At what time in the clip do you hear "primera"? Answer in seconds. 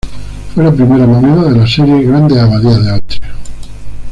0.71-1.05